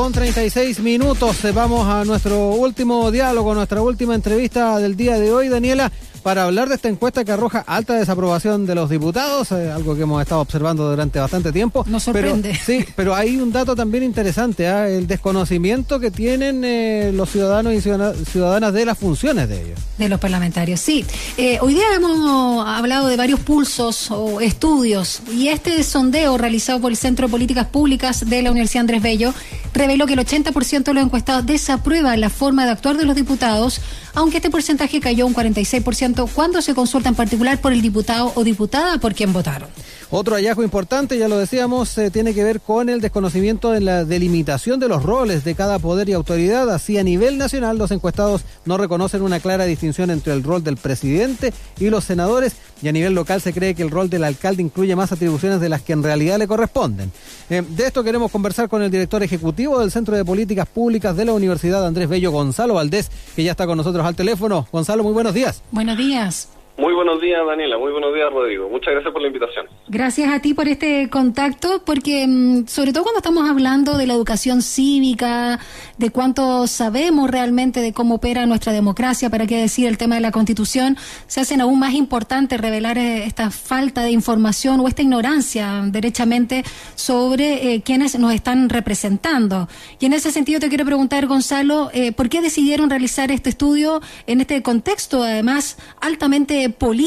[0.00, 1.44] con 36 minutos.
[1.44, 6.44] Eh, vamos a nuestro último diálogo, nuestra última entrevista del día de hoy, Daniela para
[6.44, 10.22] hablar de esta encuesta que arroja alta desaprobación de los diputados, eh, algo que hemos
[10.22, 11.84] estado observando durante bastante tiempo.
[11.88, 12.50] Nos sorprende.
[12.50, 14.88] Pero, sí, pero hay un dato también interesante, ¿ah?
[14.88, 19.80] el desconocimiento que tienen eh, los ciudadanos y ciudadanas de las funciones de ellos.
[19.98, 21.04] De los parlamentarios, sí.
[21.36, 26.90] Eh, hoy día hemos hablado de varios pulsos o estudios y este sondeo realizado por
[26.90, 29.34] el Centro de Políticas Públicas de la Universidad Andrés Bello
[29.72, 33.80] reveló que el 80% de los encuestados desaprueba la forma de actuar de los diputados,
[34.14, 38.44] aunque este porcentaje cayó un 46% cuando se consulta en particular por el diputado o
[38.44, 39.68] diputada por quien votaron.
[40.12, 44.04] Otro hallazgo importante, ya lo decíamos, eh, tiene que ver con el desconocimiento en la
[44.04, 46.68] delimitación de los roles de cada poder y autoridad.
[46.68, 50.78] Así, a nivel nacional, los encuestados no reconocen una clara distinción entre el rol del
[50.78, 54.62] presidente y los senadores, y a nivel local se cree que el rol del alcalde
[54.62, 57.12] incluye más atribuciones de las que en realidad le corresponden.
[57.48, 61.24] Eh, de esto queremos conversar con el director ejecutivo del Centro de Políticas Públicas de
[61.24, 64.66] la Universidad Andrés Bello, Gonzalo Valdés, que ya está con nosotros al teléfono.
[64.72, 65.62] Gonzalo, muy buenos días.
[65.70, 66.48] Buenos días.
[66.80, 67.76] Muy buenos días, Daniela.
[67.76, 68.68] Muy buenos días, Rodrigo.
[68.68, 69.66] Muchas gracias por la invitación.
[69.88, 74.14] Gracias a ti por este contacto, porque mm, sobre todo cuando estamos hablando de la
[74.14, 75.58] educación cívica,
[75.98, 80.20] de cuánto sabemos realmente de cómo opera nuestra democracia, para qué decir el tema de
[80.20, 85.02] la Constitución, se hacen aún más importante revelar eh, esta falta de información o esta
[85.02, 86.62] ignorancia, derechamente,
[86.94, 89.68] sobre eh, quienes nos están representando.
[89.98, 94.00] Y en ese sentido te quiero preguntar, Gonzalo, eh, ¿por qué decidieron realizar este estudio
[94.28, 96.99] en este contexto, además, altamente político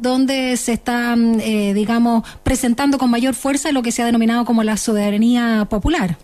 [0.00, 4.44] donde se está, mm, eh, digamos, presentando con mayor fuerza lo que se ha denominado
[4.44, 6.16] como la soberanía popular.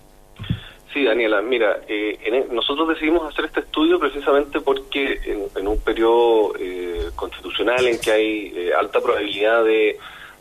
[0.92, 6.52] Sí, Daniela, mira, eh, e, nosotros decidimos hacer este estudio precisamente porque en, un periodo
[6.58, 9.98] eh, constitucional en que hay alta probabilidad de,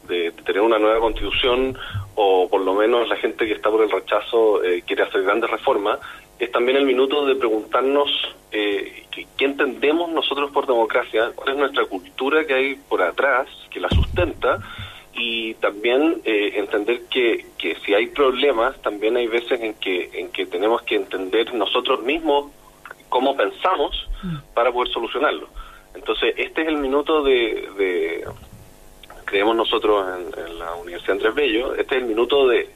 [0.08, 1.78] de, tener una nueva constitución
[2.16, 6.00] o por lo menos la gente que está por el rechazo quiere hacer grandes reformas,
[6.40, 8.10] es también el minuto de preguntarnos
[8.52, 13.80] eh, ¿qué, entendemos nosotros por democracia, cuál es nuestra cultura que hay por atrás, que
[13.80, 14.60] la sustenta,
[15.14, 20.30] y también eh, entender que, que si hay problemas, también hay veces en que, en
[20.30, 22.52] que tenemos que entender nosotros mismos
[23.10, 24.38] cómo pensamos mm.
[24.54, 25.50] para poder solucionarlo.
[25.94, 28.24] Entonces, este es el minuto de,
[29.26, 30.06] creemos nosotros
[30.38, 32.70] en, la Universidad Andrés Bello, este es el minuto de,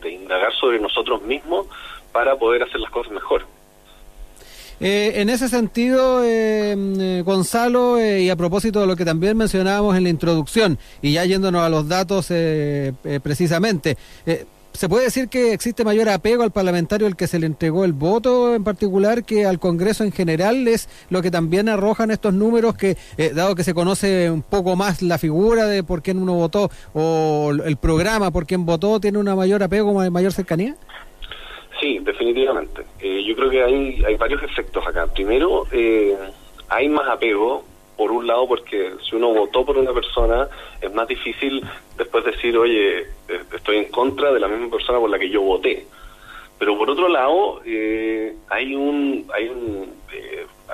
[0.00, 1.66] de indagar sobre nosotros mismos
[2.14, 3.42] para poder hacer las cosas mejor.
[4.80, 9.96] Eh, en ese sentido, eh, eh, Gonzalo, y a propósito de lo que también mencionábamos
[9.96, 12.28] en la introducción, y ya yéndonos a los datos
[13.22, 13.96] precisamente,
[14.72, 17.92] ¿se puede decir que existe mayor apego al parlamentario al que se le entregó el
[17.92, 20.68] voto en particular que al Congreso en general?
[20.68, 22.96] ¿Es lo que también arrojan estos números que,
[23.34, 27.52] dado que se conoce un poco más la figura de por quién uno votó o
[27.64, 30.76] el programa por quién votó, tiene una mayor apego, mayor cercanía?
[31.84, 32.82] Sí, definitivamente.
[32.98, 35.06] Eh, yo creo que hay, hay varios efectos acá.
[35.06, 36.16] Primero, eh,
[36.70, 37.62] hay más apego,
[37.94, 40.48] por un lado, porque si uno votó por una persona,
[40.80, 41.62] es más difícil
[41.98, 45.42] después decir, oye, eh, estoy en contra de la misma persona por la que yo
[45.42, 45.84] voté.
[46.58, 47.60] Pero por otro lado,
[48.48, 49.92] hay un hay un,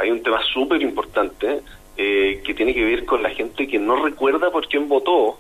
[0.01, 1.61] hay un tema súper importante
[1.97, 5.37] que tiene que ver con la gente que no recuerda por quién votó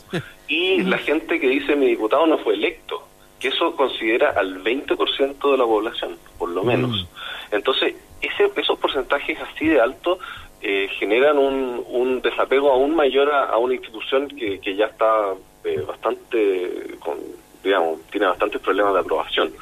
[0.48, 3.09] y la gente que dice mi diputado no fue electo
[3.40, 6.90] que eso considera al 20% de la población, por lo menos.
[6.90, 7.54] Mm.
[7.56, 10.18] Entonces, ese, esos porcentajes así de altos
[10.60, 15.32] eh, generan un, un, desapego aún mayor a, una institución que, que ya está
[15.64, 17.16] eh, bastante, con,
[17.64, 19.52] digamos, tiene bastantes problemas de aprobación.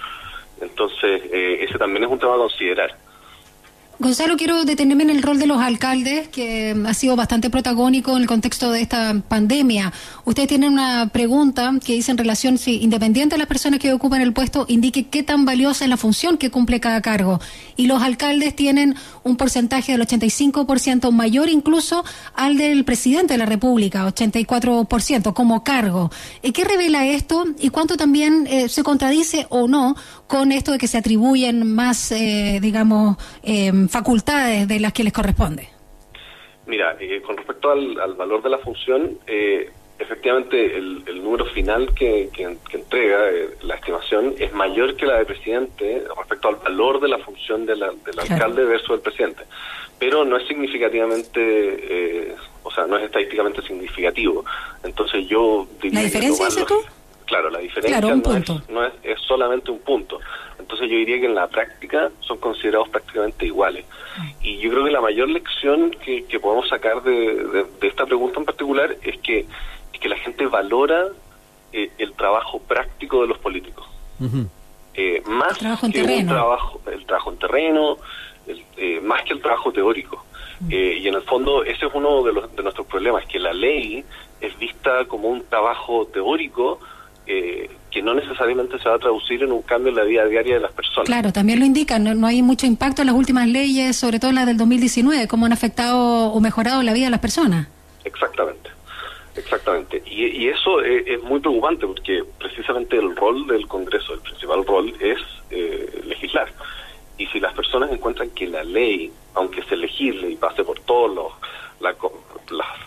[0.60, 2.96] Entonces, eh, ese también es un tema a considerar.
[4.00, 8.22] Gonzalo, quiero detenerme en el rol de los alcaldes, que ha sido bastante protagónico en
[8.22, 9.92] el contexto de esta pandemia.
[10.24, 14.20] Ustedes tienen una pregunta que dice en relación, si independiente de las personas que ocupan
[14.20, 17.40] el puesto, indique qué tan valiosa es la función que cumple cada cargo.
[17.76, 18.94] Y los alcaldes tienen
[19.24, 22.04] un porcentaje del 85% mayor incluso
[22.36, 26.12] al del presidente de la República, 84% como cargo.
[26.44, 29.96] Eh, ¿Qué revela esto y cuánto también eh, se contradice o no
[30.28, 33.16] con esto de que se atribuyen más, eh, digamos,
[33.90, 35.68] facultades de las que les corresponde?
[36.66, 36.96] Mira,
[37.26, 39.18] con respecto al, valor de la función,
[39.98, 42.30] efectivamente el, número final que,
[42.72, 43.18] entrega
[43.62, 47.82] la estimación es mayor que la del presidente respecto al valor de la función del
[47.82, 49.44] alcalde versus el presidente
[49.98, 54.44] pero no es significativamente, eh, o sea, no es estadísticamente significativo.
[54.84, 56.00] Entonces yo diría...
[56.00, 56.78] ¿La diferencia es tú?
[57.28, 60.18] Claro, la diferencia no, es, es, solamente un punto.
[60.58, 63.84] Entonces yo diría que en la práctica son considerados prácticamente iguales.
[64.40, 68.96] Y yo creo que la mayor lección que, podemos sacar de, esta pregunta en particular
[69.02, 69.46] es que,
[69.92, 71.08] que la gente valora
[71.74, 73.86] eh, el trabajo práctico de los políticos.
[75.26, 77.98] más que un trabajo, el trabajo en terreno,
[79.02, 80.24] más que el trabajo teórico.
[80.66, 84.02] y en el fondo ese es uno de, los, de nuestros problemas, que la ley
[84.40, 86.80] es vista como un trabajo teórico
[87.30, 90.54] eh, que no necesariamente se va a traducir en un cambio en la vida diaria
[90.54, 91.04] de las personas.
[91.04, 94.46] Claro, también lo indican, no, hay mucho impacto en las últimas leyes, sobre todo las
[94.46, 95.98] del 2019, cómo han afectado
[96.32, 97.68] o mejorado la vida de las personas.
[98.04, 98.70] Exactamente,
[99.36, 100.02] exactamente.
[100.06, 105.18] Y, eso es, muy preocupante porque precisamente el rol del Congreso, el principal rol es
[105.50, 106.50] eh, legislar.
[107.18, 111.14] Y si las personas encuentran que la ley, aunque se legisle y pase por todos
[111.14, 111.32] los,
[111.80, 111.94] la,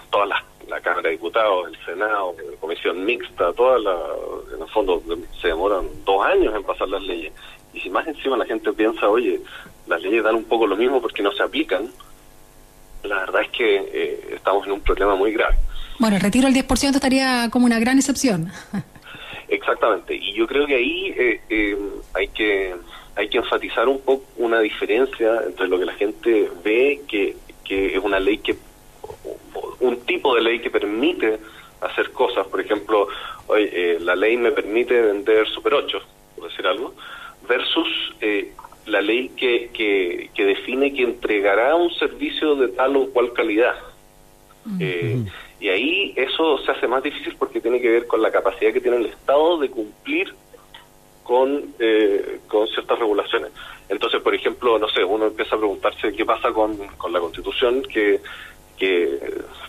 [0.10, 3.98] todas las la Cámara de Diputados, el Senado, la Comisión Mixta, toda la,
[4.56, 5.02] en el fondo
[5.42, 7.34] se demoran dos años en pasar las leyes.
[7.74, 9.40] Y si más encima la gente piensa, oye,
[9.88, 11.90] las leyes dan un poco lo mismo porque no se aplican,
[13.04, 15.56] la verdad es que eh, estamos en un problema muy grave.
[16.00, 18.52] Bueno, el retiro del 10% estaría como una gran excepción.
[19.48, 21.78] Exactamente, y yo creo que ahí eh, eh,
[22.14, 22.74] hay que
[23.16, 27.36] hay que enfatizar un poco una diferencia entre lo que la gente ve que,
[27.66, 28.56] que es una ley que
[29.82, 31.40] un tipo de ley que permite
[31.82, 33.08] hacer cosas, por ejemplo,
[33.48, 36.00] hoy, eh, la ley me permite vender Super 8,
[36.36, 36.94] por decir algo,
[37.48, 37.88] versus
[38.22, 38.54] eh,
[38.86, 43.76] la ley que, que, que, define que entregará un servicio de tal o cual calidad.
[44.80, 45.18] Eh,
[45.60, 48.82] y ahí eso se hace más difícil porque tiene que ver con la capacidad que
[48.82, 50.36] tiene el Estado de cumplir
[51.24, 51.74] con,
[52.48, 53.52] con ciertas regulaciones.
[53.90, 57.82] Entonces, por ejemplo, no sé, uno empieza a preguntarse qué pasa con, con la Constitución
[57.82, 58.22] que
[58.82, 59.20] que,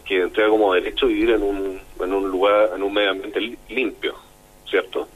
[0.06, 4.14] que entrega como derecho vivir en un, en un lugar, en un medio ambiente limpio,
[4.67, 5.06] ¿cierto?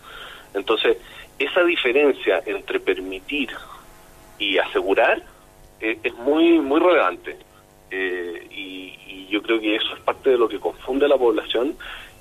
[0.53, 0.99] Entonces,
[1.39, 3.49] esa diferencia entre permitir
[4.39, 5.23] y asegurar
[5.81, 7.39] eh, es muy, muy relevante.
[7.91, 8.93] Eh, y,
[9.31, 11.75] yo creo que eso es parte de lo que confunde a la población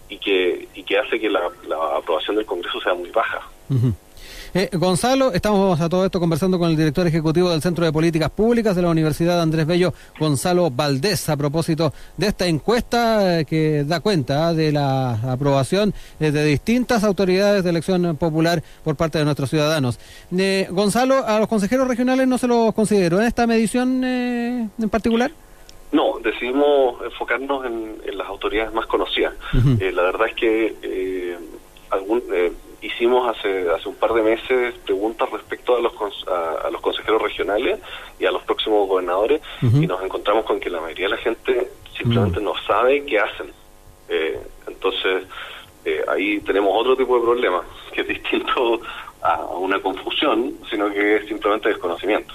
[0.10, 1.40] y que, y que hace que la,
[1.96, 3.42] aprobación del Congreso sea muy baja.
[4.58, 8.30] Eh, Gonzalo, estamos a todo esto conversando con el director ejecutivo del Centro de Políticas
[8.30, 13.84] Públicas de la Universidad Andrés Bello, Gonzalo Valdés, a propósito de esta encuesta eh, que
[13.84, 19.26] da cuenta de la aprobación eh, de distintas autoridades de elección popular por parte de
[19.26, 20.00] nuestros ciudadanos.
[20.70, 25.32] Gonzalo, ¿a los consejeros regionales no se los consideró en esta medición en particular?
[25.92, 29.34] No, decidimos enfocarnos en, las autoridades más conocidas.
[29.52, 31.36] la verdad es que
[31.90, 32.24] algún,
[32.86, 35.94] hicimos hace hace un par de meses preguntas respecto a los
[36.28, 37.80] a, los consejeros regionales
[38.20, 41.72] y a los próximos gobernadores y nos encontramos con que la mayoría de la gente
[41.98, 43.48] simplemente no sabe qué hacen.
[44.10, 45.24] Eh, entonces
[45.84, 48.80] eh, ahí tenemos otro tipo de problema que es distinto
[49.22, 52.34] a una confusión sino que es simplemente desconocimiento.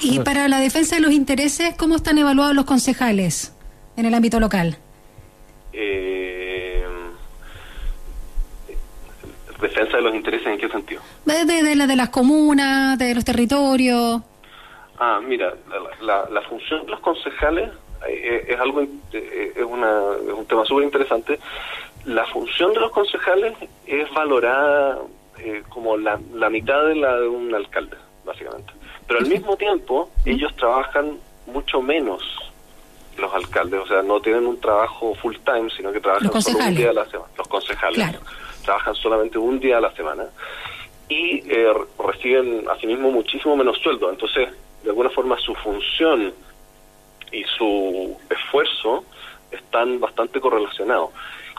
[0.00, 3.54] Y para la defensa de los intereses cómo están evaluados los concejales
[3.96, 4.76] en el ámbito local
[5.72, 6.11] eh,
[9.62, 11.00] defensa de los intereses en qué sentido?
[11.24, 14.20] De, la de las comunas, de los territorios.
[14.98, 15.54] Ah, mira,
[16.02, 17.70] la, la, función de los concejales
[18.08, 21.38] eh, es, algo eh, es, una, es un tema súper interesante.
[22.04, 23.54] La función de los concejales
[23.86, 24.98] es valorada
[25.38, 28.72] eh, como la, la mitad de la de un alcalde, básicamente.
[29.06, 32.22] Pero al mismo tiempo, ellos trabajan mucho menos
[33.18, 36.74] los alcaldes, o sea, no tienen un trabajo full time, sino que trabajan solo un
[36.74, 37.30] día a la semana.
[37.36, 37.96] Los concejales.
[37.96, 38.20] Claro
[38.62, 40.26] trabajan solamente un día a la semana
[41.08, 44.10] y eh, reciben asimismo muchísimo menos sueldo.
[44.10, 44.48] Entonces,
[44.82, 46.32] de alguna forma, su función
[47.30, 49.04] y su esfuerzo
[49.50, 51.10] están bastante correlacionados,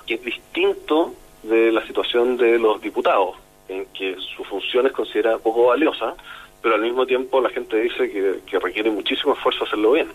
[0.06, 3.36] que es distinto de la situación de los diputados,
[3.68, 6.16] en que su función es considerada poco valiosa,
[6.62, 10.10] pero al mismo tiempo la gente dice que, que requiere muchísimo esfuerzo hacerlo bien.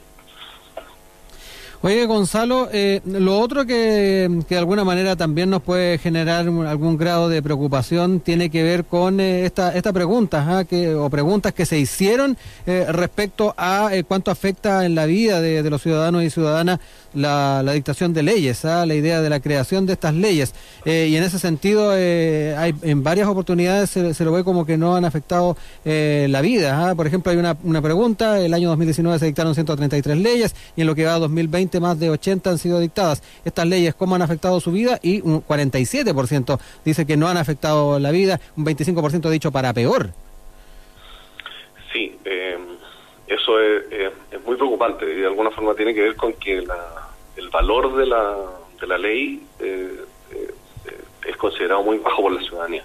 [1.81, 6.97] Oye, Gonzalo, eh, lo otro que, que, de alguna manera también nos puede generar algún
[6.97, 10.65] grado de preocupación tiene que ver con eh, esta, esta pregunta, ¿ah?
[10.97, 15.81] o preguntas que se hicieron eh, respecto a cuánto afecta en la vida de los
[15.81, 16.81] ciudadanos y ciudadanas
[17.15, 18.87] la, la dictación de leyes, ¿ah?
[18.87, 20.55] la idea de la creación de estas leyes.
[20.85, 25.05] y en ese sentido, hay, en varias oportunidades se, lo ve como que no han
[25.05, 26.91] afectado la vida.
[26.91, 26.95] ¿ah?
[26.95, 30.87] Por ejemplo, hay una, una pregunta, el año 2019 se dictaron 133 leyes y en
[30.87, 33.23] lo que va a 2020 más de 80 han sido dictadas.
[33.45, 34.99] Estas leyes, ¿cómo han afectado su vida?
[35.03, 40.11] Y un 47% dice que no han afectado la vida, un 25% dicho para peor.
[41.93, 42.59] Sí, eh,
[43.27, 44.13] eso es,
[44.49, 48.35] muy preocupante y de alguna forma tiene que ver con que el valor de la,
[48.81, 50.55] de la ley eh, eh,
[51.27, 52.85] es considerado muy bajo por la ciudadanía.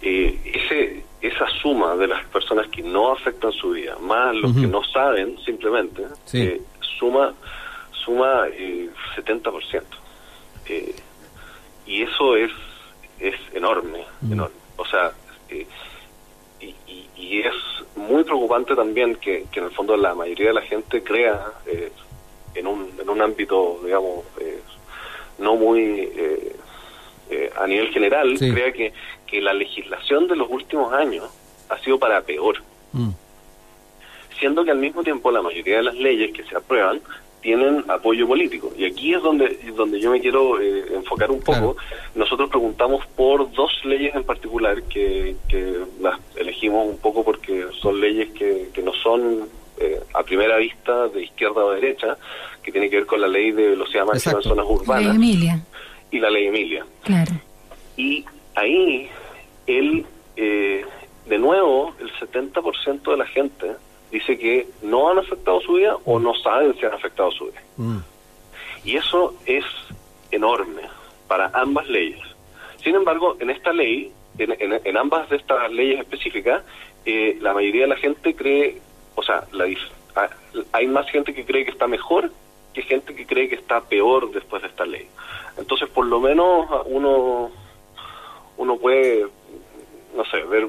[0.00, 4.84] ese esa suma de las personas que no afectan su vida, más los que no
[4.84, 6.04] saben simplemente,
[6.98, 7.34] suma
[8.04, 9.82] suma eh, 70%.
[10.68, 10.94] Eh,
[11.86, 12.52] y eso es
[13.18, 14.54] es enorme, enorme.
[14.76, 15.10] O sea,
[15.48, 15.66] eh,
[16.60, 16.74] y,
[17.16, 17.54] y es
[17.96, 21.90] muy preocupante también que, en el fondo la mayoría de la gente crea eh,
[22.54, 24.60] en, un, en un ámbito, digamos, eh,
[25.38, 28.92] no muy eh, a nivel general, crea que,
[29.26, 31.24] que la legislación de los últimos años
[31.68, 32.62] ha sido para peor.
[32.92, 33.10] Mm.
[34.38, 37.00] Siendo que al mismo tiempo la mayoría de las leyes que se aprueban
[37.46, 38.72] tienen apoyo político.
[38.76, 41.76] Y aquí es donde, donde yo me quiero eh, enfocar un poco.
[42.16, 48.00] Nosotros preguntamos por dos leyes en particular que, que las elegimos un poco porque son
[48.00, 49.48] leyes que, que no son
[49.78, 52.18] eh, a primera vista de izquierda o derecha,
[52.64, 55.04] que tiene que ver con la ley de velocidad máxima en zonas urbanas.
[55.04, 55.60] Ley Emilia.
[56.10, 56.84] Y la ley Emilia.
[57.04, 57.30] Claro.
[57.96, 58.24] Y
[58.56, 59.08] ahí,
[59.68, 60.84] él, eh,
[61.26, 63.76] de nuevo, el 70% de la gente
[64.10, 67.62] dice que no han afectado su vida o no saben si han afectado su vida.
[67.76, 67.98] Mm.
[68.84, 69.64] Y eso es
[70.30, 70.82] enorme
[71.28, 72.22] para ambas leyes.
[72.82, 76.62] Sin embargo, en esta ley, en, ambas de estas leyes específicas,
[77.04, 78.80] eh, la mayoría de la gente cree,
[79.14, 79.66] o sea, la,
[80.72, 82.30] hay más gente que cree que está mejor
[82.72, 85.08] que gente que cree que está peor después de esta ley.
[85.56, 87.50] Entonces, por lo menos uno
[88.56, 89.26] uno puede,
[90.14, 90.68] no sé, ver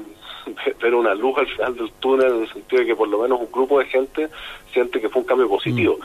[0.80, 3.40] ver una luz al final del túnel en el sentido de que por lo menos
[3.40, 4.28] un grupo de gente
[4.72, 5.96] siente que fue un cambio positivo.
[5.96, 6.04] Mm.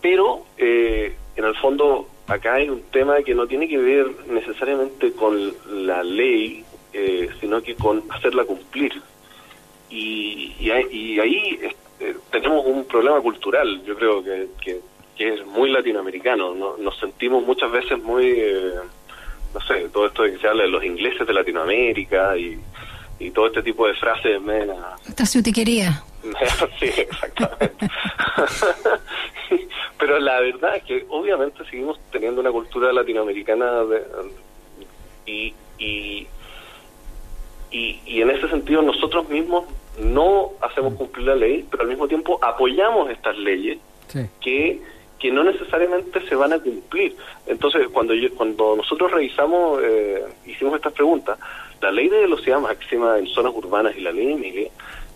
[0.00, 5.12] Pero eh, en el fondo acá hay un tema que no tiene que ver necesariamente
[5.12, 5.52] con
[5.86, 8.92] la ley, eh, sino que con hacerla cumplir.
[9.90, 11.58] Y, y, ahí
[11.98, 14.80] eh, tenemos un problema cultural, yo creo que, que,
[15.18, 16.54] es muy latinoamericano.
[16.54, 18.42] Nos sentimos muchas veces muy,
[19.52, 22.58] no sé, todo esto de que se habla de los ingleses de Latinoamérica y
[23.20, 24.96] y todo este tipo de frases me la...
[25.06, 26.02] Esta ciutiquería.
[26.80, 27.86] sí, exactamente.
[29.98, 33.82] Pero la verdad es que obviamente seguimos teniendo una cultura latinoamericana
[35.26, 36.26] y, y,
[37.70, 39.66] y, en ese sentido nosotros mismos
[39.98, 43.78] no hacemos cumplir la ley, pero al mismo tiempo apoyamos estas leyes
[44.40, 44.80] que
[45.20, 47.14] que no necesariamente se van a cumplir.
[47.46, 51.38] Entonces, cuando yo, cuando nosotros revisamos, eh, hicimos estas preguntas,
[51.80, 54.68] la ley de velocidad máxima en zonas urbanas y la ley de Miguel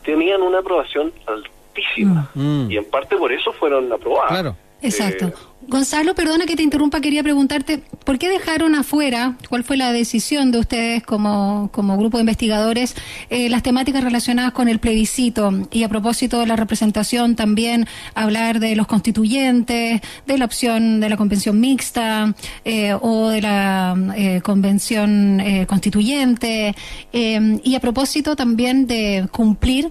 [0.05, 2.71] tenían una aprobación altísima mm.
[2.71, 4.31] y en parte por eso fueron aprobadas.
[4.31, 4.57] Claro.
[4.85, 5.29] Exacto.
[5.29, 5.33] Eh,
[5.67, 10.51] Gonzalo, perdona que te interrumpa, quería preguntarte, ¿por qué dejaron afuera, cuál fue la decisión
[10.51, 12.95] de ustedes como, como grupo de investigadores,
[13.31, 15.67] eh, las temáticas relacionadas con el plebiscito?
[15.71, 21.09] Y a propósito de la representación, también hablar de los constituyentes, de la opción de
[21.09, 22.35] la convención mixta
[22.67, 23.97] eh, o de la
[24.43, 26.75] convención constituyente,
[27.13, 29.91] y a propósito también de cumplir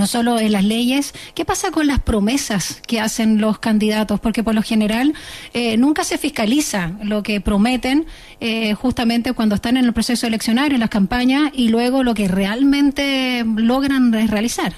[0.00, 4.18] no solo en las leyes, ¿qué pasa con las promesas que hacen los candidatos?
[4.18, 5.12] Porque por lo general
[5.52, 8.06] eh, nunca se fiscaliza lo que prometen
[8.40, 12.28] eh, justamente cuando están en el proceso eleccionario, en las campañas, y luego lo que
[12.28, 14.72] realmente logran realizar.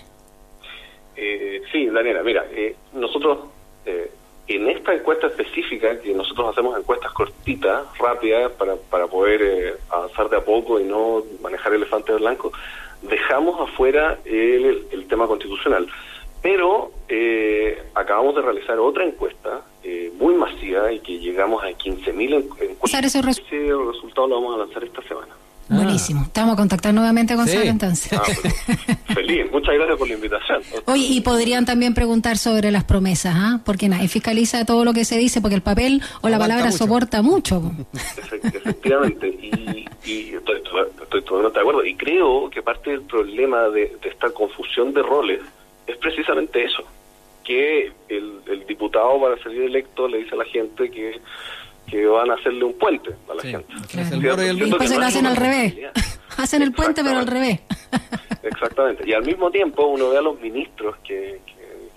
[1.14, 2.45] Eh, sí, Daniela, mira,
[2.93, 3.38] nosotros
[4.49, 10.37] en esta encuesta específica, que nosotros hacemos encuestas cortitas, rápidas, para, para poder avanzar de
[10.38, 12.52] a poco y no manejar elefantes blancos,
[13.02, 15.87] dejamos afuera el, el tema constitucional.
[16.42, 22.35] Pero eh, acabamos de realizar otra encuesta eh, muy masiva y que llegamos a 15.000
[22.71, 23.04] encuestas.
[23.04, 25.28] Ese resultado lo vamos a lanzar esta semana.
[25.68, 25.76] Ah.
[25.76, 26.23] Buenísimo.
[26.23, 28.12] Estamos a contactar nuevamente con Sara entonces.
[28.12, 28.25] Ah,
[29.14, 29.47] feliz.
[29.52, 30.62] Muchas gracias por la invitación.
[30.87, 33.61] Oye, y podrían también preguntar sobre las promesas, ¿ah?
[33.64, 37.23] Porque nadie fiscaliza todo lo que se dice, porque el papel o la palabra soporta
[37.23, 37.62] mucho.
[38.42, 39.28] Efectivamente.
[39.28, 40.56] Y, y estoy,
[41.19, 41.85] estoy, totalmente de acuerdo.
[41.85, 45.40] Y creo que parte del problema de, esta confusión de roles
[45.87, 46.85] es precisamente eso.
[47.45, 51.21] Que el, el diputado para salir electo le dice a la gente que
[51.87, 53.75] que van a hacerle un puente a la gente.
[54.54, 55.75] Después se lo hacen al revés.
[56.37, 57.61] hacen el puente pero al revés.
[58.42, 59.04] Exactamente.
[59.07, 61.40] Y al mismo tiempo uno ve a los ministros que,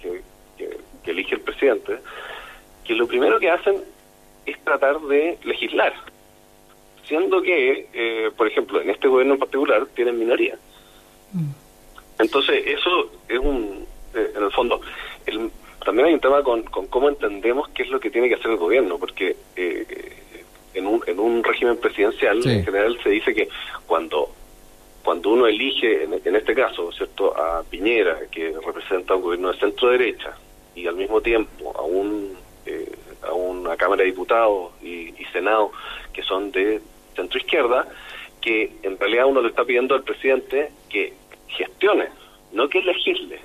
[0.02, 0.22] que,
[1.06, 2.00] elige el presidente,
[2.84, 3.76] que lo primero que hacen
[4.46, 5.94] es tratar de legislar.
[7.08, 10.58] Siendo que, eh, por ejemplo, en este gobierno en particular tienen minoría.
[11.34, 11.52] Mm.
[12.20, 14.82] Entonces, eso es un, eh, en el fondo,
[15.26, 15.52] el,
[15.84, 18.58] también hay un tema con, cómo entendemos qué es lo que tiene que hacer el
[18.58, 19.86] gobierno, porque eh,
[20.74, 23.48] en, un, en un régimen presidencial en general se dice que
[23.86, 24.30] cuando
[25.04, 29.92] cuando uno elige, en, este caso, cierto, a Piñera, que representa un gobierno de centro
[29.92, 30.36] derecha,
[30.74, 32.36] y al mismo tiempo a un
[32.66, 35.72] eh, a una Cámara de Diputados y, y Senado
[36.12, 36.82] que son de
[37.16, 37.88] centro izquierda,
[38.42, 41.14] que en realidad uno le está pidiendo al presidente que
[41.48, 42.06] gestione,
[42.54, 43.40] no que legisle.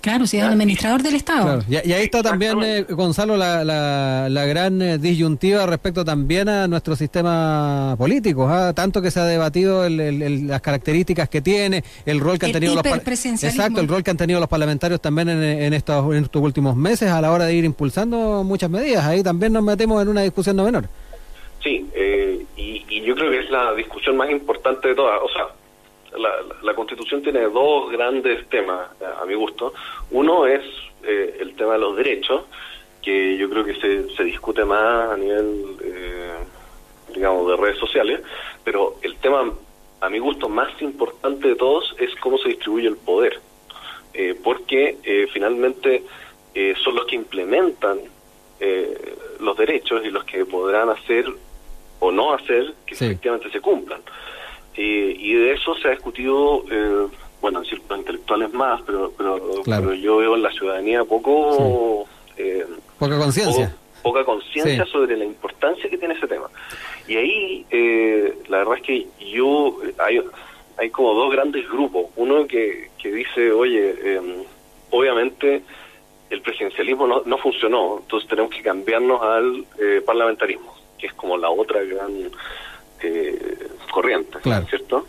[0.00, 1.64] Claro, si es administrador del Estado.
[1.68, 6.94] Y, ahí está también, eh, Gonzalo, la, la, gran eh, disyuntiva respecto también a nuestro
[6.94, 8.72] sistema político, ¿ah?
[8.72, 12.86] tanto que se ha debatido las características que tiene, el rol que han tenido los
[12.86, 17.10] exacto, el rol que han tenido los parlamentarios también en, estos, en estos últimos meses
[17.10, 19.04] a la hora de ir impulsando muchas medidas.
[19.04, 20.88] Ahí también nos metemos en una discusión no menor.
[22.16, 25.20] Eh, y, yo creo que es la discusión más importante de todas.
[25.22, 25.48] O sea,
[26.62, 28.88] la, Constitución tiene dos grandes temas,
[29.20, 29.74] a mi gusto.
[30.10, 30.62] Uno es
[31.02, 32.44] eh, el tema de los derechos,
[33.02, 36.32] que yo creo que se, se discute más a nivel, eh,
[37.14, 38.20] digamos, de redes sociales,
[38.64, 39.52] pero el tema,
[40.00, 43.40] a mi gusto, más importante de todos es cómo se distribuye el poder,
[44.14, 46.02] eh, porque finalmente
[46.82, 47.98] son los que implementan
[49.40, 51.26] los derechos y los que podrán hacer
[52.00, 54.00] o no hacer que efectivamente se cumplan.
[54.76, 57.06] Eh, y de eso se ha discutido, eh,
[57.40, 62.06] bueno, en círculos intelectuales más, pero, pero, yo veo en la ciudadanía poco...
[62.36, 62.66] Eh,
[62.98, 63.74] poca conciencia.
[64.02, 66.48] poca conciencia sobre la importancia que tiene ese tema.
[67.08, 67.66] Y ahí,
[68.48, 70.20] la verdad es que yo, hay,
[70.76, 72.06] hay como dos grandes grupos.
[72.16, 74.20] Uno que, que dice, oye,
[74.90, 75.62] obviamente
[76.28, 79.64] el presidencialismo no, no funcionó, entonces tenemos que cambiarnos al
[80.04, 82.30] parlamentarismo, que es como la otra gran
[83.02, 84.38] eh, corriente,
[84.68, 85.06] ¿cierto?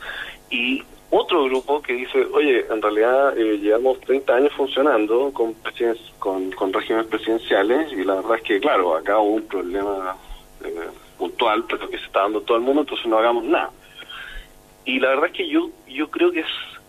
[0.50, 5.56] Y otro grupo que dice, oye, en realidad eh, llevamos 30 años funcionando con,
[6.20, 10.18] con, con regímenes presidenciales y la verdad es que, claro, acá hubo un problema
[10.66, 13.72] eh, puntual, pero que se está dando todo el mundo, entonces no hagamos nada.
[14.84, 16.48] Y la verdad es que yo, yo creo que es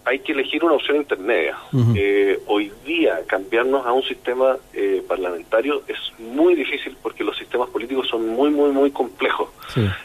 [0.09, 1.57] hay que elegir una opción intermedia.
[1.95, 7.69] Eh, hoy día cambiarnos a un sistema eh, parlamentario es muy difícil porque los sistemas
[7.69, 9.51] políticos son muy, muy, muy complejos.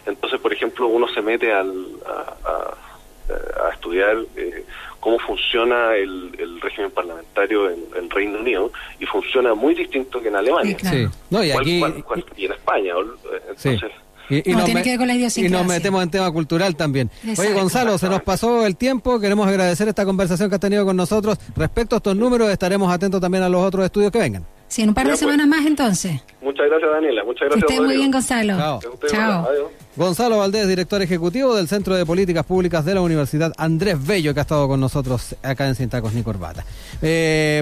[0.05, 4.65] Entonces, por ejemplo, uno se mete al, a, estudiar eh,
[4.99, 10.77] cómo funciona el, régimen parlamentario en, Reino Unido y funciona muy distinto que en Alemania.
[11.31, 11.83] y, aquí,
[12.37, 12.93] y en España.
[13.49, 13.91] Entonces,
[14.29, 14.53] y,
[15.49, 17.09] nos, metemos en tema cultural también.
[17.37, 19.19] Oye, Gonzalo, se nos pasó el tiempo.
[19.19, 21.37] Queremos agradecer esta conversación que has tenido con nosotros.
[21.55, 24.45] Respecto a estos números, estaremos atentos también a los otros estudios que vengan.
[24.73, 25.19] Sí, en un par de pues.
[25.19, 26.19] semanas más entonces.
[26.41, 27.23] Muchas gracias, Daniela.
[27.23, 27.67] Muchas gracias.
[27.67, 28.57] Que esté muy bien, Gonzalo.
[28.57, 28.79] Chao.
[29.07, 29.47] Chao.
[29.95, 34.39] Gonzalo Valdés, director ejecutivo del Centro de Políticas Públicas de la Universidad Andrés Bello, que
[34.39, 36.65] ha estado con nosotros acá en Cintacos ni Corbata.
[37.03, 37.61] Eh,